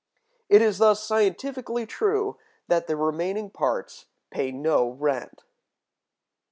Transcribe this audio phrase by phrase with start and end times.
[0.49, 5.43] It is thus scientifically true that the remaining parts pay no rent.